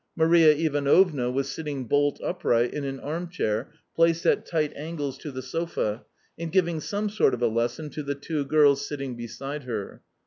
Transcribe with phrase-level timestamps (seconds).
[0.15, 5.31] Maria Ivanovna was sitting bolt upright in an arm chair placed at tight angles to
[5.31, 6.05] the sofa,
[6.39, 10.01] and giving some sort of a lesson to the two girls sitting beside her.